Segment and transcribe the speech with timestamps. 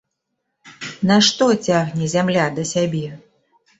[1.11, 3.07] Нашто цягне зямля да сябе?